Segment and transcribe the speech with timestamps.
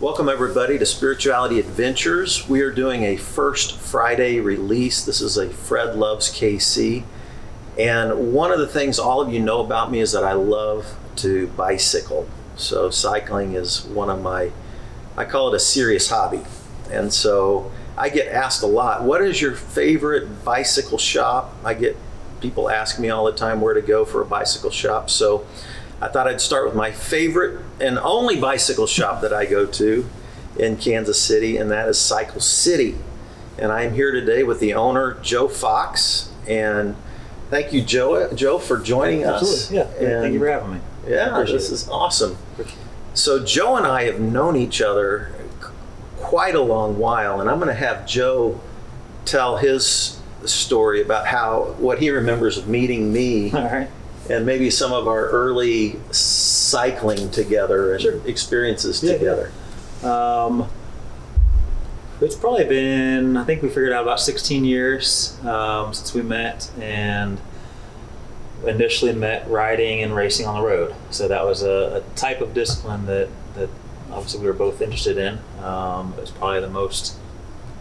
[0.00, 2.48] Welcome, everybody, to Spirituality Adventures.
[2.48, 5.04] We are doing a first Friday release.
[5.04, 7.02] This is a Fred Loves KC.
[7.76, 10.96] And one of the things all of you know about me is that I love
[11.16, 12.28] to bicycle.
[12.54, 14.52] So, cycling is one of my,
[15.16, 16.42] I call it a serious hobby.
[16.92, 21.52] And so, I get asked a lot, what is your favorite bicycle shop?
[21.64, 21.96] I get
[22.40, 25.10] people ask me all the time where to go for a bicycle shop.
[25.10, 25.44] So,
[26.00, 30.08] I thought I'd start with my favorite and only bicycle shop that I go to
[30.58, 32.96] in Kansas City, and that is Cycle City.
[33.58, 36.30] And I'm here today with the owner, Joe Fox.
[36.46, 36.94] And
[37.50, 39.70] thank you, Joe, Joe, for joining us.
[39.72, 39.82] Yeah.
[39.98, 40.80] And Thank you for having me.
[41.08, 41.72] yeah, this it.
[41.72, 42.36] is awesome.
[43.14, 45.32] So Joe and I have known each other
[46.18, 48.60] quite a long while, and I'm going to have Joe
[49.24, 53.88] tell his story about how what he remembers of meeting me All right.
[54.30, 58.20] And maybe some of our early cycling together and Sure.
[58.26, 59.52] experiences Yeah, together.
[60.02, 60.68] Um,
[62.20, 66.70] it's probably been, I think we figured out about 16 years um, since we met
[66.80, 67.38] and
[68.66, 70.94] initially met riding and racing on the road.
[71.10, 73.68] So that was a, a type of discipline that, that
[74.10, 75.38] obviously we were both interested in.
[75.62, 77.14] Um, it was probably the most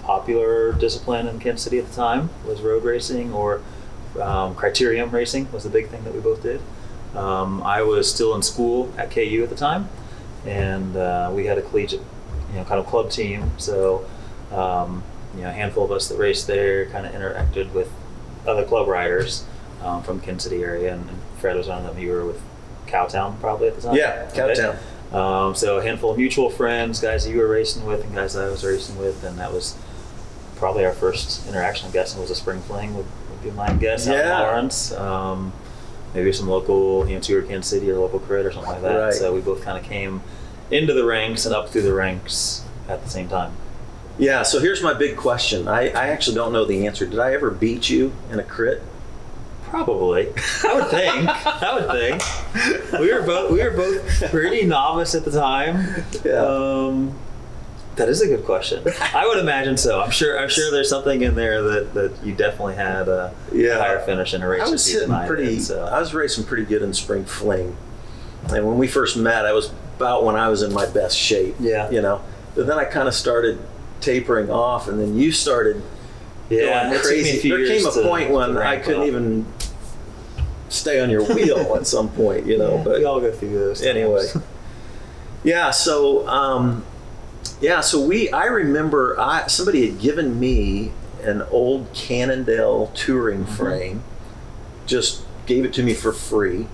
[0.03, 3.61] popular discipline in Kansas City at the time was road racing or
[4.19, 6.61] um, criterium racing was the big thing that we both did.
[7.15, 9.89] Um, I was still in school at KU at the time,
[10.45, 12.01] and uh, we had a collegiate,
[12.51, 13.51] you know, kind of club team.
[13.57, 14.05] So,
[14.51, 15.03] um,
[15.35, 17.91] you know, a handful of us that raced there kind of interacted with
[18.45, 19.45] other club riders
[19.81, 21.99] um, from Kansas City area, and, and Fred was one of them.
[21.99, 22.41] You were with
[22.87, 23.95] Cowtown probably at the time.
[23.95, 24.77] Yeah, Cowtown.
[25.13, 28.33] Um, so a handful of mutual friends, guys that you were racing with, and guys
[28.33, 29.77] that I was racing with, and that was
[30.57, 31.87] probably our first interaction.
[31.87, 33.05] I'm guessing was a spring fling would,
[33.49, 34.07] be my guess.
[34.07, 34.39] Yeah.
[34.39, 34.91] Lawrence.
[34.93, 35.53] Um,
[36.13, 38.97] maybe some local, you know, tour Kansas City or local crit or something like that.
[38.97, 39.13] Right.
[39.13, 40.21] So we both kind of came
[40.71, 43.53] into the ranks and up through the ranks at the same time.
[44.19, 45.67] Yeah, so here's my big question.
[45.67, 47.05] I, I actually don't know the answer.
[47.05, 48.81] Did I ever beat you in a crit?
[49.65, 50.29] Probably,
[50.63, 51.27] I would think.
[51.45, 52.99] I would think.
[52.99, 56.05] We were both we were both pretty novice at the time.
[56.25, 56.39] Yeah.
[56.39, 57.15] Um,
[57.97, 58.83] that is a good question.
[59.13, 59.99] I would imagine so.
[59.99, 60.39] I'm sure.
[60.39, 63.77] I'm sure there's something in there that, that you definitely had a Yeah.
[63.79, 64.61] higher finish in a race.
[64.61, 65.59] I was than you sitting and I pretty.
[65.59, 65.83] so.
[65.85, 67.75] I was racing pretty good in spring fling,
[68.49, 71.55] and when we first met, I was about when I was in my best shape.
[71.59, 71.89] Yeah.
[71.89, 72.21] you know.
[72.55, 73.59] But then I kind of started
[74.01, 75.81] tapering off, and then you started
[76.49, 77.49] yeah, going it took me a crazy.
[77.49, 79.07] There came a to- point when I couldn't up.
[79.07, 79.45] even
[80.69, 82.75] stay on your wheel at some point, you know.
[82.77, 83.79] Yeah, but we all go through those.
[83.81, 83.87] times.
[83.95, 84.23] anyway
[85.43, 86.83] yeah so um,
[87.61, 90.91] yeah so we i remember i somebody had given me
[91.23, 93.53] an old cannondale touring Mm-hmm.
[93.55, 94.03] frame
[94.85, 96.67] just gave it to me for free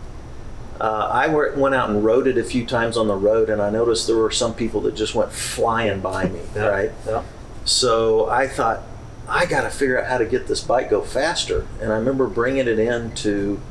[0.82, 3.70] uh, I went out and rode it a few times on the road, and I
[3.70, 6.42] noticed there were some people that just went flying by me.
[6.56, 7.24] Yeah, Right, Yeah.
[7.64, 8.82] so I thought
[9.30, 11.66] I got to figure out how to get this bike go faster.
[11.80, 13.62] And I remember bringing it in to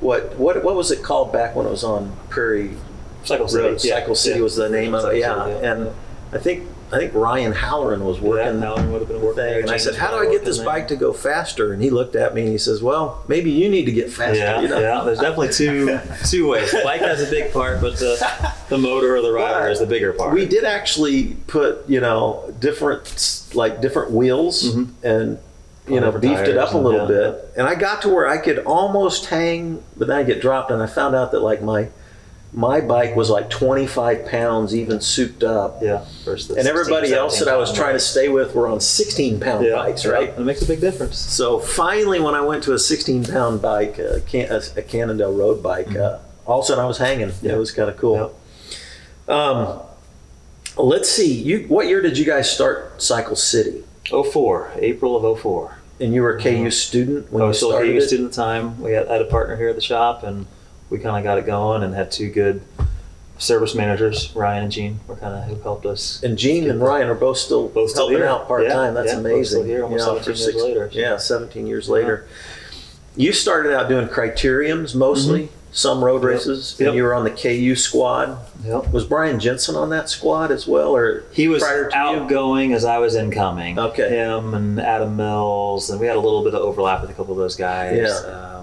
[0.00, 2.76] what what what was it called back when it was on Prairie
[3.24, 3.64] Cycle City.
[3.64, 3.84] Road?
[3.84, 4.42] yeah, Cycle City yeah.
[4.42, 5.18] was the name of it.
[5.18, 5.90] Yeah, City, and
[6.36, 8.60] I think I think Ryan Halloran was working.
[8.60, 10.58] Yeah, Halloran would have been working there, And I said, "How do I get this
[10.58, 13.50] there." bike to go faster?" And he looked at me and he says, "Well, maybe
[13.50, 14.78] you need to get faster." Yeah, you know?
[14.78, 15.02] yeah.
[15.04, 15.98] There's definitely two
[16.30, 16.70] two ways.
[16.70, 18.14] The bike has a big part, but the
[18.68, 20.32] the motor or the rider But is the bigger part.
[20.34, 24.88] We did actually put, you know, different like different wheels Mhm.
[25.02, 25.38] and
[25.88, 27.48] you know beefed it up a and- little yeah, bit.
[27.56, 30.80] And I got to where I could almost hang, but then I get dropped, and
[30.82, 31.88] I found out that like my
[32.56, 35.82] my bike was like 25 pounds even souped up.
[35.82, 36.06] Yeah.
[36.26, 39.66] And everybody else that I was 17 trying to stay with were on 16 pound
[39.66, 40.30] yeah, bikes, right?
[40.30, 41.18] And it makes a big difference.
[41.18, 45.34] So finally, when I went to a 16 pound bike, a, can, a, a Cannondale
[45.34, 47.28] road bike, uh, all of a sudden I was hanging.
[47.28, 47.46] Mm-hmm.
[47.46, 47.52] Yeah.
[47.52, 48.34] It was kind of cool.
[49.28, 49.82] Um,
[50.78, 51.34] let's see.
[51.34, 53.84] You, what year did you guys start Cycle City?
[54.08, 55.76] 04, April of 04.
[56.00, 58.28] And you were a KU student when I you was still a started KU student
[58.28, 58.80] at the time.
[58.80, 60.46] We had, had a partner here at the shop, and
[60.90, 62.62] we kind of got it going and had two good
[63.38, 66.22] service managers, Ryan and Gene, were kind of who helped us.
[66.22, 68.26] And Gene and Ryan are both still Both still helping here.
[68.26, 68.94] out part time.
[68.94, 69.66] Yeah, That's yeah, amazing.
[69.66, 70.98] here almost for 17 years later, so.
[70.98, 72.26] Yeah, 17 years later.
[73.14, 76.28] You started out doing criteriums mostly, some road Mm-hmm.
[76.28, 76.34] Yep.
[76.38, 76.88] races, Yep.
[76.88, 78.38] and you were on the KU squad.
[78.64, 78.90] Yep.
[78.92, 82.02] Was Brian Jensen on that squad as well, or He was prior to you?
[82.02, 83.78] outgoing as I was incoming.
[83.78, 84.08] Okay.
[84.08, 87.32] Him and Adam Mills, and we had a little bit of overlap with a couple
[87.32, 87.98] of those guys.
[87.98, 88.30] Yeah.
[88.30, 88.55] Um,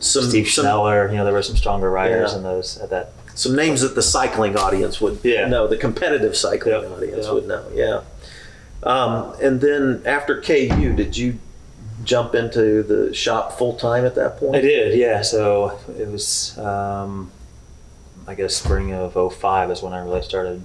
[0.00, 2.38] some Steve some, Schneller, you know, there were some stronger riders Yeah.
[2.38, 3.12] in those at that.
[3.34, 5.46] some names that the cycling audience would Yeah.
[5.46, 6.92] know, the competitive cycling Yep.
[6.92, 7.34] audience Yep.
[7.34, 7.62] would know.
[7.72, 8.00] Yeah.
[8.82, 11.38] Um, and then after KU, did you
[12.04, 14.56] jump into the shop full time at that point?
[14.56, 15.22] I did, yeah.
[15.22, 17.30] So it was, um,
[18.26, 20.62] I guess, spring of 05 is when I really started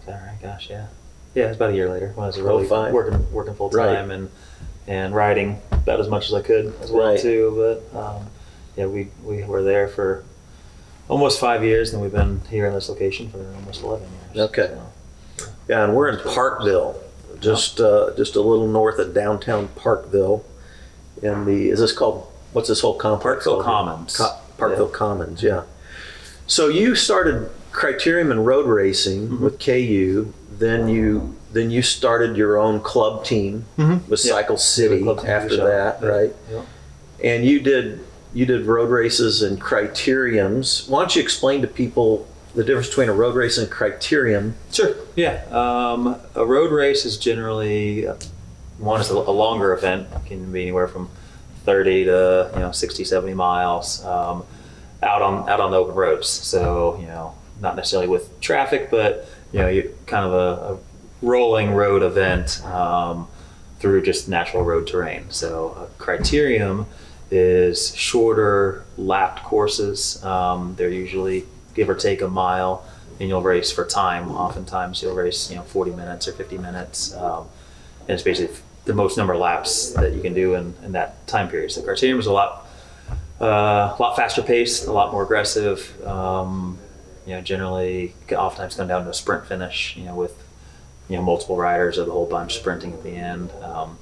[0.00, 0.42] Is that right?
[0.42, 0.86] Gosh, yeah.
[1.34, 2.92] Yeah, it's about a year later when I was really 05.
[2.92, 3.94] working working full Right.
[3.94, 4.28] time and
[4.86, 7.20] and riding about as much as I could as well Right.
[7.20, 7.80] too.
[7.92, 8.26] But um,
[8.76, 10.24] yeah, we we were there for
[11.08, 14.48] almost five years, and we've been here in this location for almost eleven years.
[14.50, 14.76] Okay.
[15.38, 17.00] So, Yeah, and we're in Parkville,
[17.40, 20.44] just uh, just a little north of downtown Parkville.
[21.22, 23.44] In the is this called what's this whole complex?
[23.44, 23.62] Parkville?
[23.62, 24.16] Commons.
[24.16, 24.96] Co- Parkville Yeah.
[24.96, 25.62] Commons, yeah.
[26.46, 29.40] So you started criterium and road racing Mhm.
[29.40, 30.32] with KU.
[30.58, 34.08] Then you then you started your own club team Mhm.
[34.08, 34.32] with Yeah.
[34.32, 36.08] Cycle City Club after that, Yeah.
[36.08, 36.36] right?
[36.52, 36.60] Yeah.
[37.22, 38.00] And you did
[38.32, 40.88] you did road races and criteriums.
[40.88, 44.52] Why don't you explain to people the difference between a road race and a criterium?
[44.72, 44.90] Sure.
[45.16, 45.40] Yeah.
[45.50, 48.14] Um, a road race is generally uh,
[48.78, 50.06] one is a, a longer event.
[50.14, 51.08] It can be anywhere from
[51.66, 54.44] 30 to you know 60, 70 miles um,
[55.02, 56.28] out on out on the open roads.
[56.28, 60.78] So you know not necessarily with traffic, but you know you kind of a, a
[61.22, 63.28] rolling road event um,
[63.78, 65.24] through just natural road terrain.
[65.30, 66.86] So a criterium
[67.30, 70.22] is shorter lapped courses.
[70.24, 71.44] Um, they're usually
[71.74, 72.84] give or take a mile,
[73.18, 74.30] and you'll race for time.
[74.30, 77.46] Oftentimes you'll race you know 40 minutes or 50 minutes, um,
[78.02, 78.56] and it's basically
[78.86, 81.70] the most number of laps that you can do in, in that time period.
[81.70, 82.66] So criterium is a lot
[83.40, 86.06] uh, a lot faster paced, a lot more aggressive.
[86.06, 86.78] Um,
[87.26, 89.96] you know, generally, oftentimes come down to a sprint finish.
[89.96, 90.36] You know, with
[91.10, 93.50] you know multiple riders or the whole bunch sprinting at the end.
[93.62, 93.98] Um,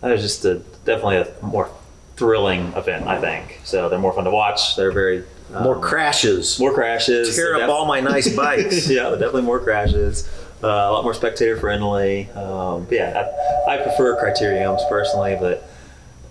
[0.00, 1.70] that is just a, definitely a more
[2.16, 3.60] thrilling event, I think.
[3.64, 4.76] So they're more fun to watch.
[4.76, 6.60] They're very More um, crashes.
[6.60, 7.34] more crashes.
[7.34, 8.88] Tear up all my nice bikes.
[8.88, 10.28] yeah, definitely more crashes.
[10.62, 12.30] Uh, a lot more spectator friendly.
[12.30, 13.30] Um, yeah,
[13.66, 15.66] I, I prefer criteriums personally, but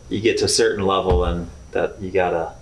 [0.09, 2.53] you get to a certain level and that you gotta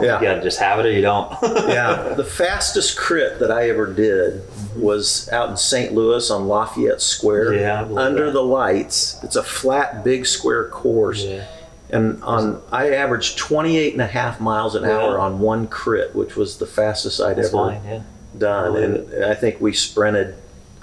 [0.00, 0.18] Yeah.
[0.20, 1.30] you gotta just have it or you don't.
[1.42, 4.42] yeah, the fastest crit that I ever did
[4.76, 5.92] was out in St.
[5.92, 7.54] Louis on Lafayette Square.
[7.54, 8.32] Yeah, under that.
[8.32, 9.18] the lights.
[9.22, 11.22] It's a flat, big square course.
[11.24, 11.44] Yeah.
[11.90, 14.96] And on I averaged 28 and a half miles an Yeah.
[14.98, 17.82] hour on one crit, which was the fastest I'd That's ever fine.
[17.84, 18.00] Yeah.
[18.38, 18.72] done.
[18.72, 20.34] believe And I think we sprinted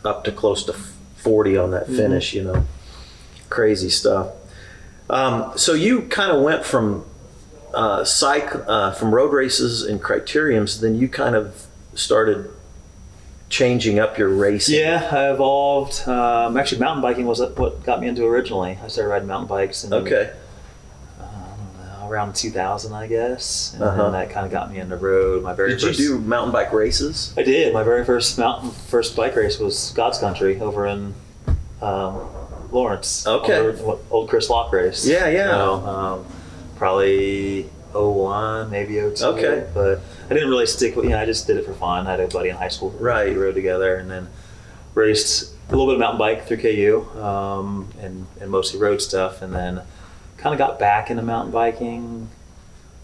[0.06, 0.74] up to close to
[1.18, 1.96] 40 on that Mm-hmm.
[1.98, 2.64] finish, you know.
[3.50, 4.28] Crazy stuff.
[5.10, 7.04] Um, so you kind of went from
[7.74, 12.50] uh, psych, uh, from road races and criteriums, then you kind of started
[13.50, 14.80] changing up your racing.
[14.80, 16.08] Yeah, I evolved.
[16.08, 18.78] Um, actually, mountain biking was what got me into originally.
[18.84, 19.84] I started riding mountain bikes.
[19.84, 20.32] In, Okay.
[21.20, 24.04] uh, I don't know, around 2000, I guess, and Uh-huh.
[24.04, 25.42] then that kind of got me into road.
[25.44, 26.00] My very Did you first.
[26.00, 27.34] do mountain bike races?
[27.38, 27.74] I did.
[27.74, 31.14] My very first mountain, first bike race was God's Country over in
[31.82, 32.20] um,
[32.72, 33.26] Lawrence.
[33.26, 33.62] Okay.
[33.72, 35.08] What- old Chris Lock race.
[35.08, 35.48] Yeah, yeah.
[35.52, 36.26] So, um,
[36.80, 39.24] probably 01, maybe 02.
[39.24, 39.68] Okay.
[39.74, 40.00] But
[40.30, 41.06] I didn't really stick with.
[41.06, 42.08] You know, I just did it for fun.
[42.08, 42.90] I had a buddy in high school.
[42.92, 43.30] Right.
[43.30, 44.28] We rode together, and then
[44.96, 49.42] raced a little bit of mountain bike through KU, um, and and mostly road stuff,
[49.44, 49.82] and then
[50.38, 52.30] kind of got back into mountain biking.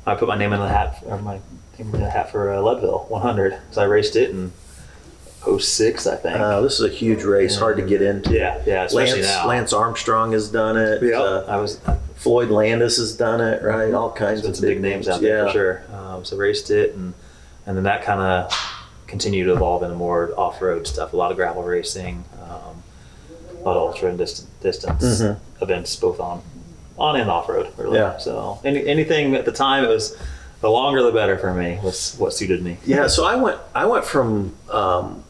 [0.07, 1.39] I put my name in the hat, or my
[1.78, 3.60] name in the hat for uh, Leadville 100.
[3.71, 4.54] So I raced it in
[5.60, 6.39] 06, I think.
[6.39, 8.33] Uh, this is a huge race, hard to get into.
[8.33, 9.48] yeah, yeah, especially Lance, now.
[9.48, 11.01] Lance Armstrong has done it.
[11.04, 11.80] yeah, Uh, I was.
[12.25, 13.94] Floyd Landis has done it, right?
[13.94, 15.45] All kinds of some big names out there yeah.
[15.45, 15.83] for sure.
[15.94, 17.13] Um, so raced it, and
[17.68, 18.51] and then that kind of
[19.06, 21.13] continued to evolve into more off-road stuff.
[21.13, 22.81] A lot of gravel racing, um,
[23.59, 25.38] a lot of ultra and distance, distance Mhm.
[25.61, 26.42] events, both on
[26.97, 27.68] on and off-road.
[27.78, 27.99] Really.
[27.99, 28.18] Yeah.
[28.18, 30.18] So any, anything at the time, it was
[30.61, 31.78] the longer the better for me.
[31.83, 32.78] Was what suited me.
[32.88, 35.23] Yeah, so I went I went from um,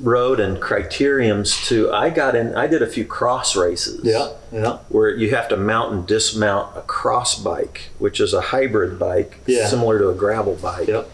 [0.00, 4.00] road and criteriums to I got in I did a few cross races.
[4.04, 4.30] Yeah.
[4.52, 4.78] Yeah.
[4.88, 9.38] Where you have to mount and dismount a cross bike, which is a hybrid bike,
[9.46, 9.66] Yeah.
[9.66, 10.88] similar to a gravel bike.
[10.88, 11.08] Yep.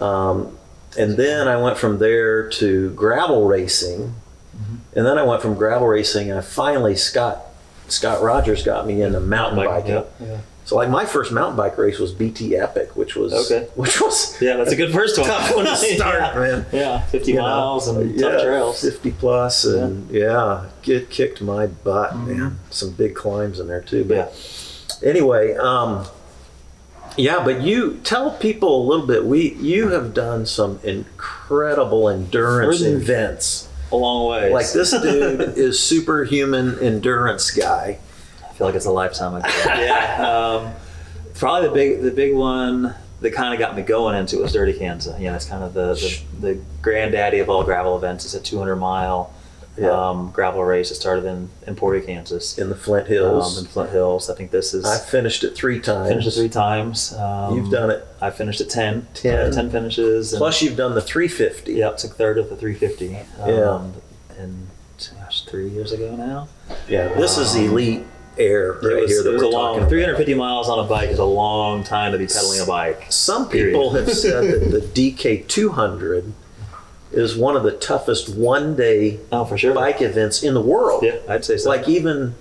[0.00, 0.56] Um,
[0.96, 4.14] and then I went from there to gravel racing,
[4.56, 4.98] Mm-hmm.
[4.98, 6.30] and then I went from gravel racing.
[6.30, 7.42] And I finally Scott
[7.88, 9.90] Scott Rogers got me into mountain biking.
[9.92, 10.02] Yeah.
[10.20, 10.38] Yeah.
[10.68, 13.66] So like my first mountain bike race was BT Epic, which was Okay.
[13.74, 15.26] which was Yeah, that's a good first one.
[15.26, 16.34] tough one to start, yeah.
[16.38, 16.66] man.
[16.72, 18.82] Yeah, 50 You know, miles and tough yeah, trails.
[18.82, 22.58] 50 plus, and yeah, it kicked my butt, man.
[22.68, 24.04] Some big climbs in there too.
[24.04, 25.04] But Mm-hmm.
[25.04, 25.10] Yeah.
[25.10, 26.04] anyway, um,
[27.16, 29.24] yeah, but you tell people a little bit.
[29.24, 33.70] We you have done some incredible endurance events.
[33.90, 34.52] A long way.
[34.52, 38.00] Like this dude is superhuman endurance guy.
[38.58, 39.48] I feel like it's a lifetime ago.
[39.66, 40.20] yeah.
[40.66, 40.72] Um,
[41.34, 44.52] probably the big the big one that kind of got me going into it was
[44.52, 45.16] Dirty Kanza.
[45.20, 48.24] You know, it's kind of the, the the granddaddy of all gravel events.
[48.24, 49.32] It's a 200 mile
[49.76, 49.90] Yeah.
[49.90, 53.58] um, gravel race that started in in Emporia, Kansas, in the Flint Hills.
[53.58, 54.28] um, in Flint Hills.
[54.28, 56.08] I think this is I finished it three times.
[56.08, 57.14] finished it three times.
[57.14, 58.04] Um, You've done it.
[58.20, 59.06] I finished at 10.
[59.14, 59.52] 10.
[59.52, 60.34] I 10 finishes.
[60.36, 61.74] Plus, you've done the 350.
[61.74, 63.06] Yep, took third of the 350.
[63.46, 63.70] Yeah.
[63.70, 63.92] Um,
[64.36, 64.66] and
[65.20, 66.48] gosh, three years ago now.
[66.88, 68.04] Yeah, this is elite
[68.38, 69.88] air right was, here that we're a talking long about.
[69.88, 73.06] 350 miles on a bike is a long time to be pedaling a bike.
[73.10, 76.32] Some people have said that the DK 200
[77.12, 79.74] is one of the toughest one-day Oh, for sure.
[79.74, 81.02] bike events in the world.
[81.02, 81.68] Yeah, I'd say so.
[81.68, 82.34] Like even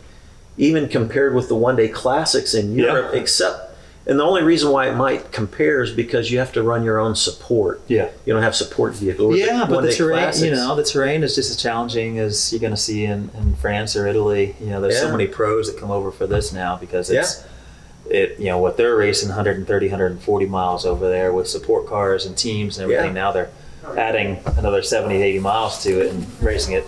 [0.58, 2.86] even compared with the one-day classics in Yeah.
[2.86, 3.67] Europe, except
[4.08, 6.98] and the only reason why it might compare is because you have to run your
[7.00, 7.82] own support.
[7.88, 8.10] yeah.
[8.26, 9.38] You don't have support vehicles.
[9.38, 12.72] Yeah, but the terrain, you know, the terrain is just as challenging as you're going
[12.74, 14.56] to see in, in France or Italy.
[14.62, 17.44] You know, there's so many pros that come over for this now because it's,
[18.10, 22.38] it, you know, what they're racing 130, 140 miles over there with support cars and
[22.38, 23.14] teams and everything.
[23.16, 23.22] Yeah.
[23.22, 23.50] Now they're
[23.98, 26.86] adding another 70, 80 miles to it and racing it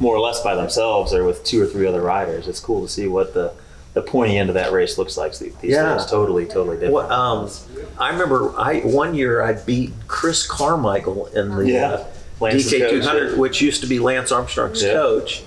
[0.00, 2.48] more or less by themselves or with two or three other riders.
[2.48, 3.52] It's cool to see what the,
[3.94, 5.94] the pointy end of that race looks like these Yeah.
[5.96, 6.06] days.
[6.06, 6.94] Totally, totally different.
[6.94, 7.50] What, um,
[7.98, 11.90] I remember I one year I beat Chris Carmichael in the Yeah.
[11.92, 12.04] uh,
[12.40, 14.94] DK coach, 200, which used to be Lance Armstrong's Yeah.
[14.94, 15.44] coach.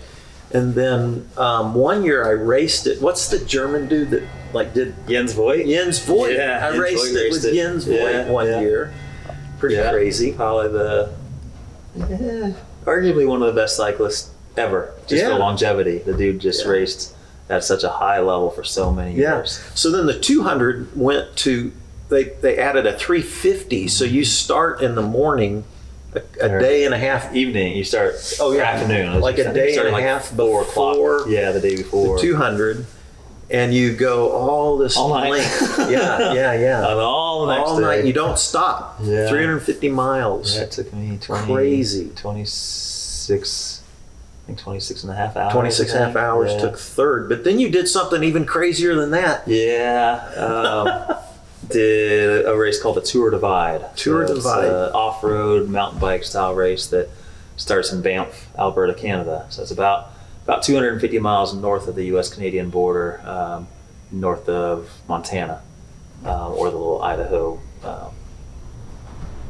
[0.54, 3.02] And then um, one year I raced it.
[3.02, 4.24] What's the German dude that
[4.54, 5.66] like did Jens Voigt?
[5.66, 6.34] Jens Voigt?
[6.34, 7.56] Yeah, I Jens raced Voigt it raced with it.
[7.56, 8.94] Jens Voigt one year.
[9.60, 10.32] Pretty crazy.
[10.34, 11.10] Probably the
[12.86, 16.00] arguably one of the best cyclists ever, just for longevity.
[16.00, 17.15] The dude just raced
[17.50, 19.38] at such a high level for so many Yeah.
[19.38, 19.60] years.
[19.76, 21.72] So then the 200 went to
[22.10, 23.88] they they added a 350.
[23.88, 25.64] So you start in the morning,
[26.14, 28.16] a, a day and a half Evening, you start.
[28.40, 28.64] Oh, yeah.
[28.64, 30.94] afternoon, Like a day and a like half four o'clock.
[30.96, 32.16] before Yeah, the day before.
[32.18, 32.86] the 200
[33.52, 35.30] and you go all this All night.
[35.32, 35.78] length.
[35.92, 37.84] yeah yeah yeah And all the next all day.
[37.84, 39.30] night you don't stop Yeah.
[39.30, 42.10] 350 miles it took me 20, Crazy.
[42.16, 43.75] 26,
[44.46, 45.54] I think 26 and a half hours.
[45.54, 46.60] 26 and a half hours Yeah.
[46.60, 50.22] took third but then you did something even crazier than that Yeah.
[50.38, 51.18] Um,
[51.72, 53.96] did a race called the Tour Divide.
[53.98, 54.66] Tour it's Divide.
[54.66, 57.10] a off-road mountain bike style race that
[57.58, 59.48] starts in Banff, Alberta, Canada.
[59.50, 60.12] So it's about
[60.44, 62.32] about 250 miles north of the U.S.
[62.32, 63.68] Canadian border, um,
[64.12, 65.64] north of Montana,
[66.24, 68.12] uh, or the little Idaho, um,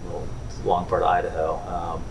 [0.05, 0.27] little
[0.63, 2.01] long part of Idaho.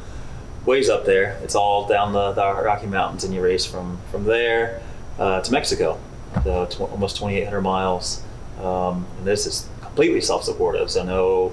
[0.66, 1.38] Ways up there.
[1.42, 4.80] It's all down the, the Rocky Mountains, and you race from from there
[5.18, 5.98] uh, to Mexico,
[6.42, 8.22] so tw- almost 2,800 miles.
[8.60, 11.52] Um, and this is completely self-supportive, so no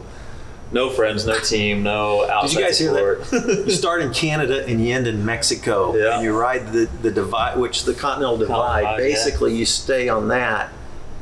[0.72, 3.25] no friends, no team, no outside Did you guys hear support.
[3.25, 3.63] that?
[3.68, 5.96] you start in Canada and you end in Mexico.
[5.96, 6.15] Yeah.
[6.15, 8.82] And you ride the, the divide, which the Continental Divide.
[8.82, 8.98] Divide, yeah.
[8.98, 10.72] Basically, you stay on that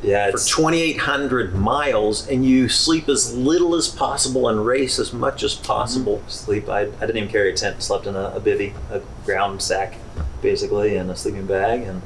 [0.02, 5.44] yeah, for 2,800 miles and you sleep as little as possible and race as much
[5.44, 6.24] as possible.
[6.28, 6.70] sleep.
[6.70, 7.84] I, I didn't even carry a tent.
[7.84, 9.98] Slept in a, a bivy, a ground sack,
[10.42, 11.82] basically, and a sleeping bag.
[11.82, 12.02] And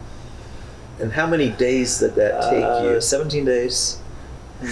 [0.99, 3.01] And how many days did that take uh, you?
[3.01, 3.99] 17 days,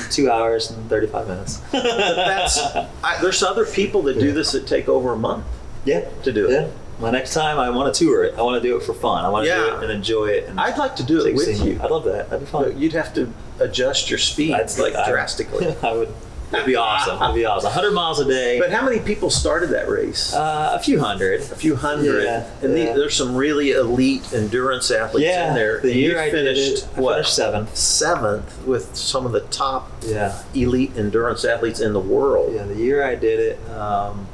[0.10, 1.58] two hours and 35 minutes.
[1.72, 2.60] That's
[3.04, 5.46] I, there's other people that do this that take over a month
[5.86, 6.10] yeah.
[6.24, 6.54] to do it.
[6.54, 6.68] Yeah.
[7.01, 8.36] My next time, I want to tour it.
[8.38, 9.25] I want to do it for fun.
[9.25, 9.58] I want to Yeah.
[9.58, 10.48] do it and enjoy it.
[10.48, 11.79] And I'd like to do it with you.
[11.84, 12.29] I'd love that.
[12.29, 12.63] That'd be fun.
[12.65, 13.27] But You'd have to
[13.60, 15.75] adjust your speed That's like I- drastically.
[15.84, 16.10] I would.
[16.53, 17.15] It'd be awesome.
[17.24, 17.67] It'd be awesome.
[17.70, 18.60] 100 miles a day.
[18.60, 20.34] But how many people started that race?
[20.34, 21.39] uh, a few hundred.
[21.39, 22.25] a few hundred.
[22.25, 25.48] Yeah, and the- there's some really elite endurance athletes Yeah.
[25.48, 25.79] in there.
[25.79, 27.77] The And year you I finished I what finished seventh.
[27.77, 30.34] seventh with some of the top Yeah.
[30.53, 32.51] elite endurance athletes in the world.
[32.53, 34.27] Yeah, the year I did it, um,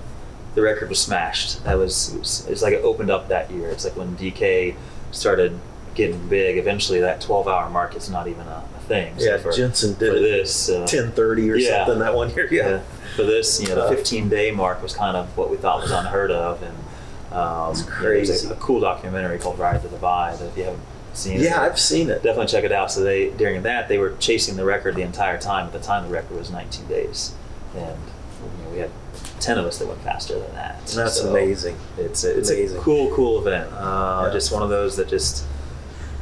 [0.57, 1.63] the record was smashed.
[1.65, 3.69] That was it was, it's like it opened up that year.
[3.69, 4.75] It's like when DK
[5.11, 5.57] started
[5.93, 6.57] getting big.
[6.57, 9.13] Eventually, that 12-hour mark is not even a, a thing.
[9.19, 10.67] So Yeah, for, Jensen for did it this.
[10.67, 11.85] Uh, 10:30 or Yeah.
[11.85, 12.47] something that one year.
[12.51, 12.69] Yeah.
[12.69, 12.79] yeah.
[13.15, 15.91] For this, you know, Uh, the 15-day mark was kind of what we thought was
[15.91, 16.75] unheard of, and
[17.31, 18.47] um, you know, there's crazy.
[18.47, 20.39] a, a cool documentary called Ride to the Divide.
[20.39, 20.81] That if you haven't
[21.13, 22.23] seen it, Yeah, I've seen it.
[22.23, 22.91] definitely check it out.
[22.91, 25.67] So they during that they were chasing the record the entire time.
[25.67, 27.33] At the time, the record was 19 days,
[27.75, 27.95] and
[28.57, 28.89] you know, we had
[29.39, 30.85] 10 of us that went faster than that.
[30.87, 31.77] That's So amazing.
[31.97, 32.77] It's a, it's Amazing.
[32.77, 33.71] a cool, cool event.
[33.73, 34.33] Uh, Yeah.
[34.33, 35.45] Just one of those that just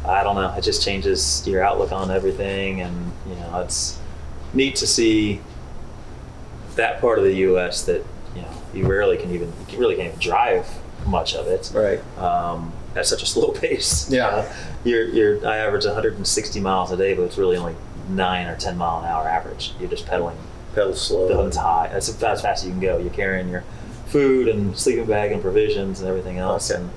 [0.06, 0.54] I don't know.
[0.56, 4.00] It just changes your outlook on everything, and you know it's
[4.54, 5.42] neat to see
[6.76, 7.84] that part of the U.S.
[7.86, 8.04] that
[8.36, 10.68] you know you rarely can even you really can't even drive
[11.08, 12.00] much of it Right.
[12.20, 14.10] um, at such a slow pace.
[14.12, 14.28] Yeah.
[14.28, 14.54] Uh,
[14.84, 17.76] you're, you're, I average 160 miles a day, but it's really only
[18.10, 19.74] nine or 10 mile an hour average.
[19.80, 20.38] You're just pedaling
[20.76, 21.44] Pedal slow.
[21.44, 21.90] hood's high.
[21.92, 22.98] That's as fast as you can go.
[22.98, 23.64] You're carrying your
[24.08, 26.80] food and sleeping bag and provisions and everything else, Okay.
[26.82, 26.90] and,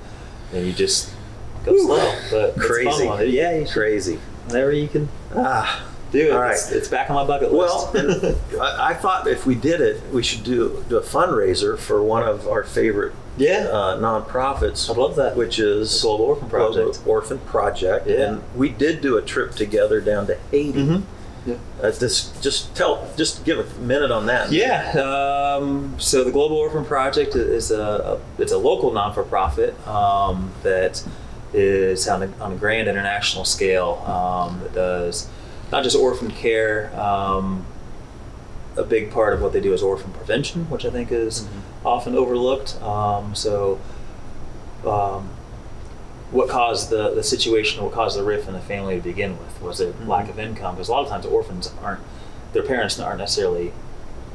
[0.53, 1.11] and you just
[1.65, 2.15] go slow.
[2.31, 3.05] But it's Crazy.
[3.31, 4.19] Yeah, you Crazy.
[4.47, 5.85] whenever you can Ah.
[6.11, 6.31] do it.
[6.31, 6.51] All right.
[6.53, 8.23] It's, it's back on my bucket Well, list.
[8.23, 12.01] and I, I thought if we did it, we should do do a fundraiser for
[12.03, 13.67] one of our favorite Yeah.
[13.71, 14.89] uh, nonprofits.
[14.89, 15.35] I love that.
[15.35, 16.95] Which is Global Orphan Project.
[16.97, 18.07] Global Orphan Project.
[18.07, 18.15] Yeah.
[18.31, 20.79] And we did do a trip together down to Haiti.
[20.79, 21.03] Mhm.
[21.49, 21.87] Yeah.
[21.87, 24.51] Uh, just, just tell, just give a minute on that.
[24.51, 24.91] Yeah.
[24.91, 29.75] Um, so the Global Orphan Project is a, a it's a local non for profit
[29.87, 31.03] um, that
[31.53, 35.29] is on a, on a grand international scale um, that does
[35.71, 36.93] not just orphan care.
[36.99, 37.65] Um,
[38.77, 41.47] a big part of what they do is orphan prevention, which I think is
[41.85, 42.81] often overlooked.
[42.81, 43.79] Um, so,
[44.85, 45.29] um,
[46.31, 49.61] what caused the, the situation, what caused the rift in the family to begin with?
[49.61, 50.75] Was it lack of income?
[50.75, 52.01] Because a lot of times orphans aren't,
[52.53, 53.73] their parents aren't necessarily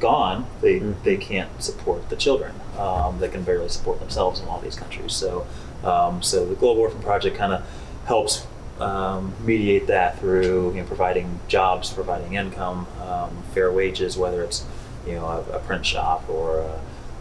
[0.01, 0.47] gone.
[0.61, 0.95] They, Mhm.
[1.05, 2.53] they can't support the children.
[2.79, 5.13] Um, they can barely support themselves in a lot of these countries.
[5.13, 5.47] So,
[5.85, 7.63] um, so the Global Orphan Project kind of
[8.07, 8.47] helps
[8.81, 14.65] um, mediate that through you know, providing jobs, providing income, um, fair wages, whether it's
[15.07, 16.79] you know a, a print shop or uh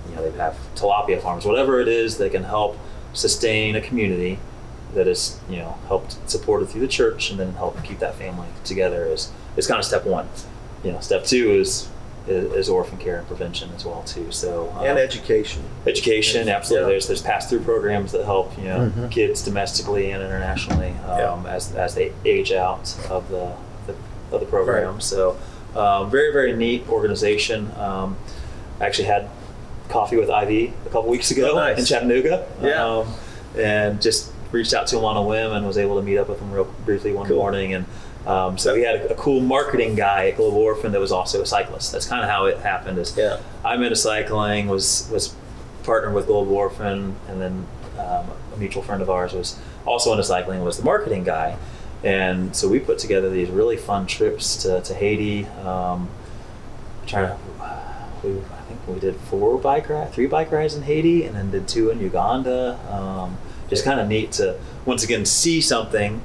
[0.09, 2.75] you know they have tilapia farms, whatever it is, they can help
[3.13, 4.39] sustain a community
[4.95, 8.47] that is you know helped supported through the church and then help keep that family
[8.63, 10.27] together is is kind of step one.
[10.83, 11.89] You know, step two is
[12.27, 14.31] is, is orphan care and prevention as well too.
[14.31, 15.63] So um, And education.
[15.85, 16.91] education absolutely Yeah.
[16.93, 19.11] there's there's pass-through programs that help you know Mhm.
[19.11, 23.51] kids domestically and internationally um, as, as they age out of the,
[23.87, 23.95] the
[24.33, 25.03] of the program Right.
[25.03, 25.37] so
[25.75, 28.15] um, very very neat organization um,
[28.79, 29.29] I actually had
[29.89, 31.77] coffee with Ivy a couple weeks ago Oh, nice.
[31.79, 32.85] in Chattanooga Yeah.
[32.99, 33.13] um,
[33.57, 36.29] and just reached out to him on a whim and was able to meet up
[36.29, 37.37] with him real briefly one Cool.
[37.37, 37.85] morning and
[38.25, 41.41] um, so we had a, a cool marketing guy at Global Orphan that was also
[41.41, 41.91] a cyclist.
[41.91, 42.97] That's kind of how it happened.
[42.97, 43.39] Is Yeah.
[43.65, 45.35] I'm into cycling, was was
[45.83, 47.67] partnered with Global Orphan, and then
[47.99, 51.57] um, a mutual friend of ours was also into cycling, was the marketing guy,
[52.01, 55.45] and so we put together these really fun trips to, to Haiti.
[55.65, 56.09] Um,
[57.05, 57.37] trying to,
[58.23, 61.51] we, I think we did four bike rides, three bike rides in Haiti, and then
[61.51, 62.79] did two in Uganda.
[62.89, 63.37] Um,
[63.73, 66.21] just kind of neat to once again see something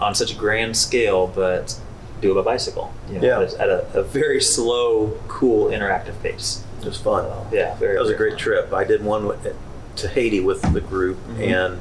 [0.00, 1.78] on such a grand scale, but
[2.20, 2.92] do it by bicycle.
[3.10, 3.50] You know, Yeah.
[3.58, 6.62] at, a, a, very slow, cool, interactive pace.
[6.80, 7.26] It was fun.
[7.52, 7.94] Yeah, very.
[7.94, 8.38] That was a great fun.
[8.38, 8.72] trip.
[8.72, 9.54] I did one with,
[9.96, 11.40] to Haiti with the group, Mhm.
[11.54, 11.80] and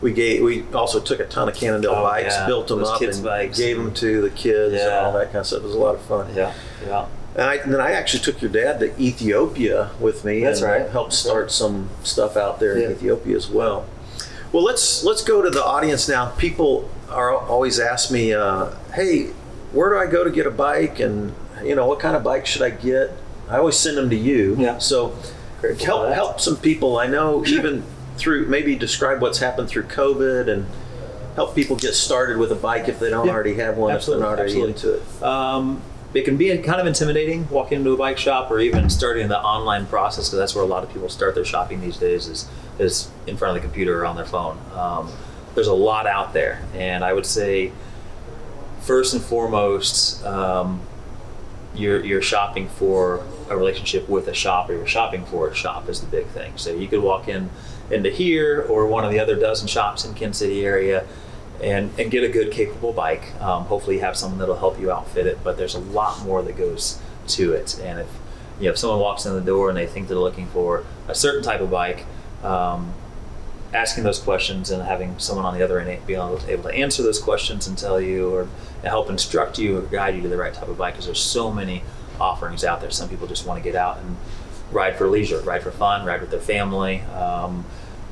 [0.00, 2.46] we gave we also took a ton of Cannondale Oh, bikes, yeah.
[2.46, 3.58] built them Those up, and bikes.
[3.58, 5.60] gave them to the kids and all that kind of stuff.
[5.60, 6.26] It was a lot of fun.
[6.34, 6.52] Yeah,
[6.86, 7.04] yeah.
[7.36, 10.42] And, I, and then I actually took your dad to Ethiopia with me.
[10.42, 10.88] That's and right.
[10.90, 12.86] Helped start some stuff out there Yeah.
[12.86, 13.84] in Ethiopia as well.
[14.52, 16.30] Well, let's let's go to the audience now.
[16.30, 19.26] People are always ask me, uh, "Hey,
[19.72, 20.98] where do I go to get a bike?
[21.00, 23.12] And you know, what kind of bike should I get?"
[23.48, 24.56] I always send them to you.
[24.58, 24.78] Yeah.
[24.78, 25.14] So
[25.60, 26.98] Grateful help help some people.
[26.98, 27.84] I know even
[28.16, 30.66] through maybe describe what's happened through COVID and
[31.36, 33.32] help people get started with a bike if they don't Yeah.
[33.32, 35.00] already have one, Absolutely, if they're not already absolutely.
[35.00, 35.22] into it.
[35.24, 39.28] Um, it can be kind of intimidating walking into a bike shop or even starting
[39.28, 42.26] the online process because that's where a lot of people start their shopping these days
[42.26, 44.58] is is in front of the computer or on their phone.
[44.74, 45.12] Um,
[45.54, 47.72] there's a lot out there, and I would say
[48.80, 50.80] first and foremost, um,
[51.74, 55.88] you're you're shopping for a relationship with a shop, or you're shopping for a shop
[55.88, 56.52] is the big thing.
[56.56, 57.50] So you could walk in
[57.90, 61.04] into here or one of the other dozen shops in Kansas City area.
[61.62, 63.38] And, and get a good capable bike.
[63.40, 65.44] Um, hopefully, you have someone that'll help you outfit it.
[65.44, 67.78] But there's a lot more that goes to it.
[67.80, 68.08] And if
[68.58, 71.14] you know if someone walks in the door and they think they're looking for a
[71.14, 72.06] certain type of bike,
[72.42, 72.94] um,
[73.72, 76.74] asking those questions and having someone on the other end be able to, able to
[76.74, 78.48] answer those questions and tell you or
[78.82, 81.52] help instruct you or guide you to the right type of bike because there's so
[81.52, 81.82] many
[82.20, 82.90] offerings out there.
[82.90, 84.16] Some people just want to get out and
[84.72, 87.00] ride for leisure, ride for fun, ride with their family.
[87.02, 87.64] Um,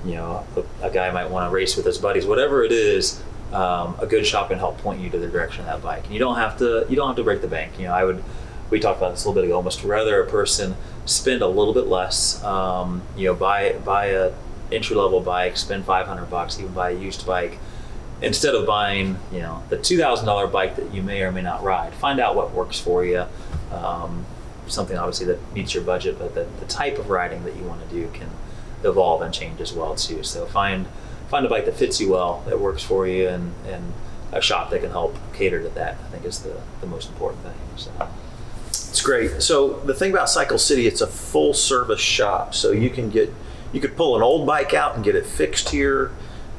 [0.04, 3.22] you know, a, a guy might want to race with his buddies, whatever it is.
[3.52, 6.12] Um, a good shop can help point you to the direction of that bike, and
[6.12, 6.87] you don't have to.
[6.88, 7.78] You don't have to break the bank.
[7.78, 8.22] You know, I would.
[8.70, 9.56] We talked about this a little bit ago.
[9.56, 12.42] Almost rather a person spend a little bit less.
[12.44, 14.32] Um, you know, buy buy a
[14.70, 17.58] entry level bike, spend 500 bucks, even buy a used bike,
[18.20, 21.94] instead of buying, you know, the $2,000 bike that you may or may not ride.
[21.94, 23.24] Find out what works for you.
[23.72, 24.26] Um,
[24.66, 27.87] something obviously that meets your budget, but the, the type of riding that you want
[27.88, 28.28] to do can
[28.84, 30.22] evolve and change as well too.
[30.22, 30.87] So find
[31.28, 33.92] find a bike that fits you well, that works for you, and and
[34.32, 35.96] a shop that can help cater to that.
[36.04, 37.54] I think is the the most important thing.
[37.76, 37.92] So.
[38.68, 39.42] It's great.
[39.42, 42.54] So the thing about Cycle City, it's a full service shop.
[42.54, 43.32] So you can get,
[43.72, 46.10] you could pull an old bike out and get it fixed here.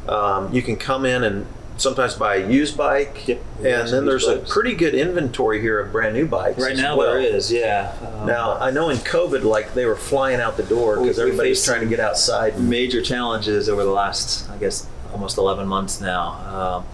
[0.07, 1.47] Um, you can come in and
[1.79, 3.27] sometimes buy a used bike.
[3.27, 6.61] Yep, And then there's used a pretty good inventory here of brand new bikes.
[6.61, 7.13] Right now well.
[7.13, 7.93] there is, yeah.
[8.01, 11.63] Um, Now I know in COVID, like they were flying out the door because everybody's
[11.63, 12.59] trying to get outside.
[12.59, 16.31] Major challenges over the last, I guess, almost 11 months now.
[16.77, 16.85] Um,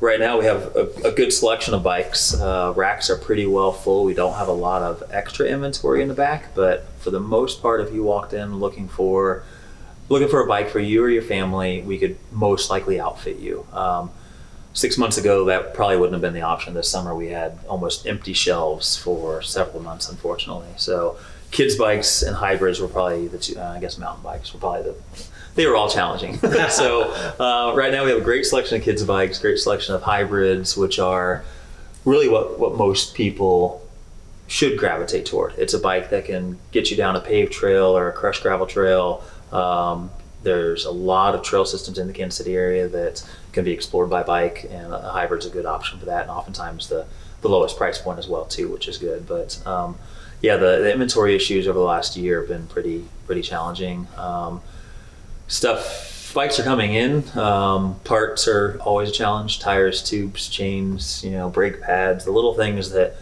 [0.00, 2.34] right now, we have a, a good selection of bikes.
[2.34, 4.04] Uh, racks are pretty well full.
[4.04, 7.60] We don't have a lot of extra inventory in the back, but for the most
[7.62, 9.44] part, if you walked in looking for
[10.08, 13.66] looking for a bike for you or your family, we could most likely outfit you.
[13.72, 14.10] Um,
[14.72, 16.74] six months ago, that probably wouldn't have been the option.
[16.74, 20.68] This summer, we had almost empty shelves for several months, unfortunately.
[20.76, 21.16] So,
[21.50, 24.82] kids' bikes and hybrids were probably the two, uh, I guess mountain bikes were probably
[24.82, 24.96] the,
[25.54, 26.36] they were all challenging.
[26.68, 30.02] so, uh, right now, we have a great selection of kids' bikes, great selection of
[30.02, 31.44] hybrids, which are
[32.04, 33.80] really what, what most people
[34.46, 35.54] should gravitate toward.
[35.56, 38.66] It's a bike that can get you down a paved trail or a crushed gravel
[38.66, 39.24] trail.
[39.52, 40.10] Um,
[40.42, 44.10] there's a lot of trail systems in the Kansas City area that can be explored
[44.10, 46.22] by bike, and a hybrid's a good option for that.
[46.22, 47.06] And oftentimes the,
[47.40, 49.26] the lowest price point as well too, which is good.
[49.26, 49.96] But um,
[50.42, 54.06] yeah, the, the, inventory issues over the last year have been pretty pretty challenging.
[54.16, 54.60] Um,
[55.48, 57.26] stuff bikes are coming in.
[57.38, 59.60] Um, parts are always a challenge.
[59.60, 63.14] Tires, tubes, chains, you know, brake pads, the little things that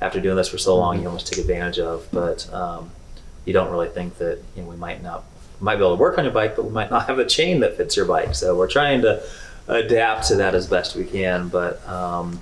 [0.00, 2.06] after doing this for so long, you almost take advantage of.
[2.12, 2.90] But um,
[3.46, 5.24] you don't really think that you know we might not
[5.60, 7.60] might be able to work on your bike, but we might not have a chain
[7.60, 8.34] that fits your bike.
[8.34, 9.22] So we're trying to
[9.68, 11.48] adapt to that as best we can.
[11.48, 12.40] But um,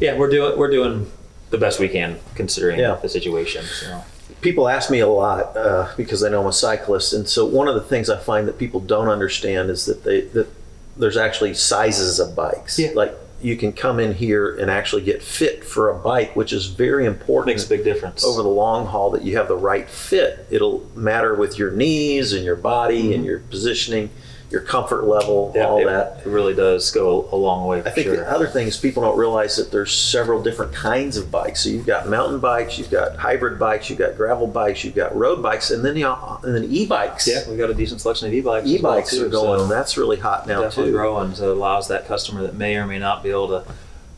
[0.00, 1.10] yeah, we're doing we're doing
[1.50, 2.96] the best we can considering Yeah.
[3.02, 3.64] the situation.
[3.64, 4.02] So.
[4.40, 7.68] people ask me a lot uh, because they know I'm a cyclist, and so one
[7.68, 10.48] of the things I find that people don't understand is that they that
[10.96, 12.78] there's actually sizes of bikes.
[12.78, 12.90] Yeah.
[12.94, 16.66] Like you can come in here and actually get fit for a bike, which is
[16.66, 17.54] very important.
[17.54, 18.24] Makes a big difference.
[18.24, 20.46] over the long haul that you have the right fit.
[20.50, 23.24] It'll matter with your knees and your body and mm-hmm.
[23.24, 24.10] your positioning,
[24.50, 25.52] your comfort level.
[25.54, 26.26] Yeah, all it, that.
[26.26, 27.78] It really does go a long way.
[27.80, 28.16] I think sure.
[28.16, 31.62] the other thing is people don't realize that there's several different kinds of bikes.
[31.62, 35.14] So you've got mountain bikes, you've got hybrid bikes, you've got gravel bikes, you've got
[35.14, 37.28] road bikes, and then you and then e-bikes.
[37.28, 38.66] yeah, we've got a decent selection of e-bikes.
[38.66, 39.60] E-bikes too, are going.
[39.60, 40.96] so- that's really hot now definitely too.
[40.96, 41.34] growing.
[41.34, 43.64] So it allows that customer that may or may not be able to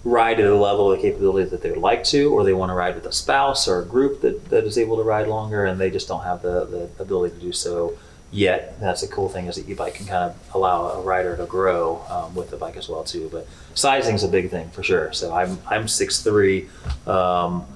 [0.04, 2.74] ride at a level of capability that they would like to, or they want to
[2.74, 5.78] ride with a spouse or a group that, that is able to ride longer and
[5.80, 7.96] they just don't have the, the ability to do so
[8.32, 8.80] yet.
[8.80, 12.04] That's a cool thing is that e-bike can kind of allow a rider to grow
[12.08, 13.28] um, with the bike as well too.
[13.30, 15.12] But sizing's a big thing for sure.
[15.12, 16.68] So I'm I'm six three.
[17.06, 17.66] Um,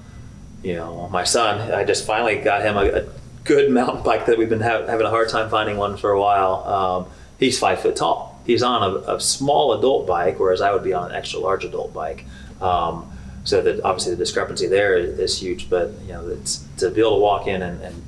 [0.63, 3.05] you know, my son, I just finally got him a, a
[3.43, 6.19] good mountain bike that we've been ha- having a hard time finding one for a
[6.19, 6.63] while.
[6.65, 7.05] Um,
[7.39, 8.41] he's five foot tall.
[8.45, 11.63] He's on a, a small adult bike, whereas I would be on an extra large
[11.63, 12.25] adult bike.
[12.59, 13.11] Um,
[13.43, 15.69] so that obviously the discrepancy there is, is huge.
[15.69, 18.03] But you know, it's to be able to walk in and, and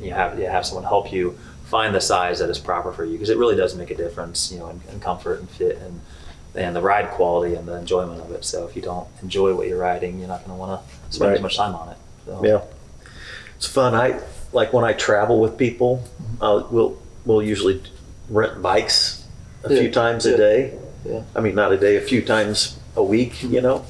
[0.00, 3.12] you have you have someone help you find the size that is proper for you
[3.12, 4.52] because it really does make a difference.
[4.52, 6.00] You know, in, in comfort and fit and
[6.56, 8.44] and the ride quality and the enjoyment of it.
[8.44, 11.30] So if you don't enjoy what you're riding, you're not going to want to spend
[11.30, 11.36] Right.
[11.36, 11.96] as much time on it.
[12.26, 12.44] So.
[12.44, 12.60] Yeah,
[13.56, 13.94] it's fun.
[13.94, 14.20] I
[14.52, 16.04] like when I travel with people.
[16.22, 16.42] Mm-hmm.
[16.42, 17.82] Uh, we'll we'll usually
[18.30, 19.24] rent bikes
[19.64, 19.80] a Yeah.
[19.80, 20.34] few times Yeah.
[20.34, 20.78] a day.
[21.04, 21.22] Yeah.
[21.34, 23.42] I mean, not a day, a few times a week.
[23.42, 23.84] You know.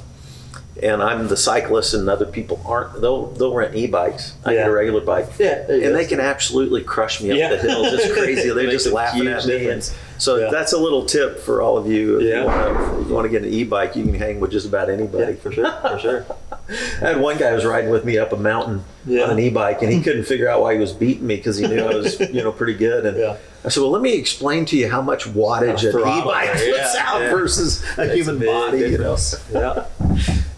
[0.83, 3.01] And I'm the cyclist, and other people aren't.
[3.01, 4.35] They'll they'll rent e-bikes.
[4.45, 7.51] I get a regular bike, Yeah, and they can absolutely crush me up Yeah.
[7.51, 7.87] the hills.
[7.93, 8.51] It's crazy.
[8.51, 9.55] They're just a laughing at me.
[9.55, 9.95] And difference.
[10.19, 10.51] so Yeah.
[10.51, 12.19] that's a little tip for all of you.
[12.19, 12.41] If Yeah.
[12.41, 14.67] you want to, if you want to get an e-bike, you can hang with just
[14.67, 15.33] about anybody.
[15.35, 16.27] Yeah, for sure, for sure.
[16.69, 19.81] I had one guy who was riding with me up a mountain on an e-bike,
[19.83, 22.19] and he couldn't figure out why he was beating me because he knew I was,
[22.19, 23.07] you know, pretty good.
[23.07, 23.37] And.
[23.67, 26.97] I said, "Well, let me explain to you how much wattage A an e-bike puts
[26.97, 29.17] out versus a a human big body." You know.
[29.51, 29.85] Yeah.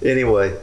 [0.06, 0.56] Anyway,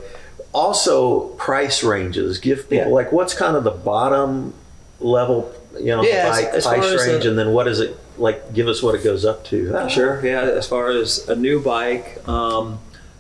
[0.53, 2.37] also price ranges.
[2.39, 2.93] Give people Yeah.
[2.93, 4.53] like what's kind of the bottom
[4.99, 7.97] level, you know, Yeah, bike as far price as range, and then what is it
[8.17, 8.53] like?
[8.53, 9.87] Give us what it goes up to.
[9.89, 10.23] Sure.
[10.25, 10.41] Yeah.
[10.41, 12.79] As far as a new bike, um,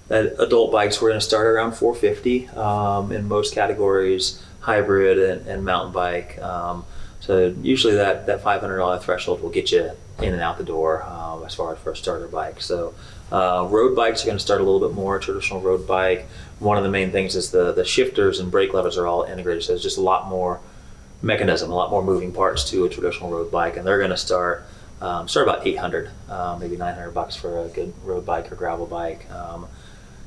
[0.09, 5.65] adult bikes, we're going to start around 450 um, in most categories, hybrid and, and
[5.65, 6.39] mountain bike.
[6.41, 6.85] Um,
[7.19, 11.43] so usually that that $500 threshold will get you in and out the door um,
[11.45, 12.61] as far as for a starter bike.
[12.61, 12.93] So
[13.31, 16.27] uh, road bikes are going to start a little bit more traditional road bike.
[16.59, 19.63] One of the main things is the the shifters and brake levers are all integrated,
[19.63, 20.59] so it's just a lot more
[21.21, 24.17] mechanism, a lot more moving parts to a traditional road bike, and they're going to
[24.17, 24.65] start
[25.01, 28.85] um, start about 800, uh, maybe 900 bucks for a good road bike or gravel
[28.85, 29.29] bike.
[29.31, 29.67] Um,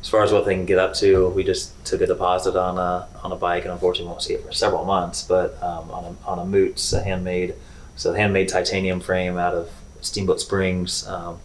[0.00, 2.76] as far as what they can get up to, we just took a deposit on
[2.78, 5.22] a on a bike, and unfortunately won't see it for several months.
[5.22, 7.54] But um, on a on a Moots, a handmade,
[7.96, 11.06] so handmade titanium frame out of Steamboat Springs.
[11.06, 11.40] Um,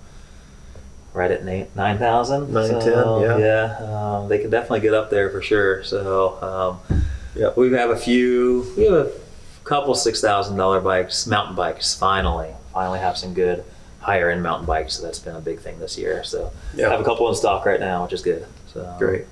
[1.13, 3.37] Right at nine nine thousand, Nine, ten, yeah.
[3.37, 4.17] yeah.
[4.17, 5.83] Um, they can definitely get up there for sure.
[5.83, 7.01] So um,
[7.35, 7.57] Yep.
[7.57, 8.65] we have a few.
[8.77, 9.11] We have a
[9.65, 11.93] couple six thousand dollar bikes, mountain bikes.
[11.93, 13.65] Finally, finally have some good
[13.99, 14.93] higher end mountain bikes.
[14.93, 16.23] So that's been a big thing this year.
[16.23, 16.87] So Yeah.
[16.87, 18.45] I have a couple in stock right now, which is good.
[18.73, 19.25] So Great.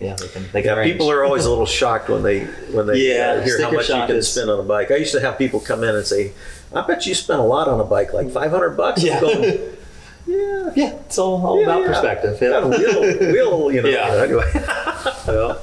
[0.00, 0.42] Yeah, they can.
[0.52, 3.60] They can Yeah, people are always a little shocked when they when they Yeah, hear
[3.62, 4.90] how much you can is- spend on a bike.
[4.90, 6.32] I used to have people come in and say,
[6.74, 9.20] "I bet you spent a lot on a bike, like five hundred bucks." Yeah.
[10.26, 11.86] yeah, yeah, it's all, all Yeah, about yeah.
[11.88, 12.42] perspective.
[12.42, 13.00] A wheel,
[13.32, 13.88] wheel, you know.
[13.88, 14.22] Yeah.
[14.22, 14.52] Anyway.
[15.26, 15.56] Yeah.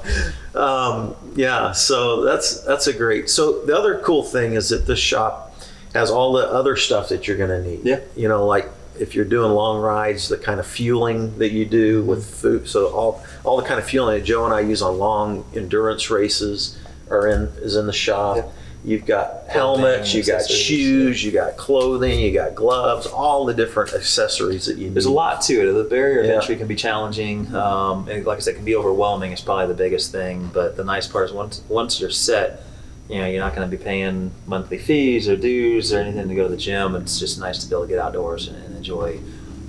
[0.56, 3.30] um, yeah, so that's that's a great.
[3.30, 5.56] So the other cool thing is that this shop
[5.94, 7.82] has all the other stuff that you're going to need.
[7.84, 8.00] Yeah.
[8.16, 12.04] You know, like if you're doing long rides, the kind of fueling that you do
[12.04, 12.68] with food.
[12.68, 16.10] So all all the kind of fueling that Joe and I use on long endurance
[16.10, 16.78] races
[17.10, 18.38] are in is in the shop.
[18.38, 18.46] Yeah.
[18.86, 23.94] You've got helmets, you've got shoes, you got clothing, you got gloves, all the different
[23.94, 24.94] accessories that you need.
[24.96, 25.72] There's a lot to it.
[25.72, 26.34] The barrier of Yeah.
[26.36, 29.32] entry can be challenging, um, and like I said, it can be overwhelming.
[29.32, 30.50] It's probably the biggest thing.
[30.54, 32.64] But the nice part is once once you're set,
[33.08, 36.36] you know, you're not going to be paying monthly fees or dues or anything to
[36.36, 36.96] go to the gym.
[36.98, 39.18] It's just nice to be able to get outdoors and, and enjoy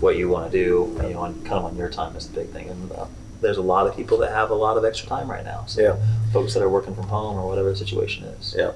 [0.00, 0.92] what you want to do.
[1.07, 2.68] You know, on, kind of on your time is the big thing.
[2.68, 3.05] And uh,
[3.40, 5.64] there's a lot of people that have a lot of extra time right now.
[5.68, 5.96] So Yeah.
[6.33, 8.57] folks that are working from home or whatever the situation is.
[8.59, 8.72] Yeah.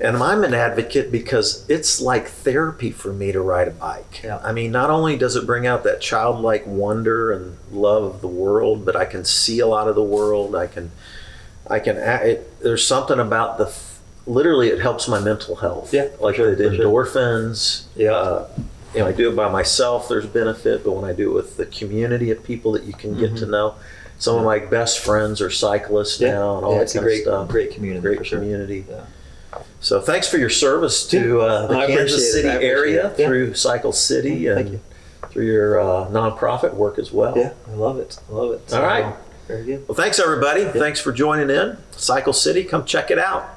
[0.00, 4.22] And I'm an advocate because it's like therapy for me to ride a bike.
[4.24, 4.38] Yeah.
[4.42, 8.26] I mean, not only does it bring out that childlike wonder and love of the
[8.28, 10.56] world, but I can see a lot of the world.
[10.56, 10.90] I can,
[11.70, 11.96] I can.
[11.96, 13.72] It, there's something about the.
[14.26, 15.92] Literally, it helps my mental health.
[15.94, 16.84] Yeah, like sure, the for sure.
[16.86, 17.84] endorphins.
[17.94, 18.12] Yeah.
[18.12, 18.48] Uh,
[18.94, 20.08] you know, I do it by myself.
[20.08, 23.18] There's benefit, but when I do it with the community of people that you can
[23.18, 23.74] get to know,
[24.18, 26.24] some of my best friends are cyclists Mm-hmm.
[26.26, 27.48] Yeah, now, and all yeah, that kind great, of stuff.
[27.48, 28.38] great community Great for sure.
[28.40, 28.84] community.
[28.88, 29.04] Yeah.
[29.84, 32.32] So thanks for your service to uh, the I Kansas.
[32.32, 33.18] City area it.
[33.18, 33.26] Yeah.
[33.26, 34.80] through Cycle City and
[35.28, 37.36] through your uh, nonprofit work as well.
[37.36, 38.18] Yeah, I love it.
[38.30, 38.72] I love it.
[38.72, 39.14] All right.
[39.46, 39.86] Very good.
[39.86, 40.64] Well, thanks everybody.
[40.64, 41.76] Thanks for joining in.
[41.90, 43.53] Cycle City, come check it out.